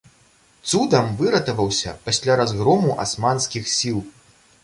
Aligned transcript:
Цудам 0.69 1.11
выратаваўся 1.19 1.93
пасля 2.09 2.39
разгрому 2.41 2.97
асманскіх 3.05 3.63
сіл. 3.77 4.03